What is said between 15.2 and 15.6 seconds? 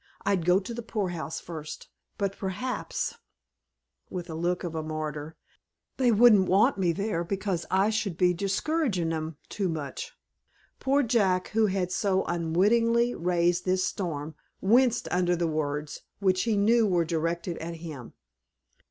the